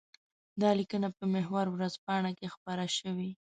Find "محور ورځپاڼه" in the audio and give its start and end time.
1.33-2.31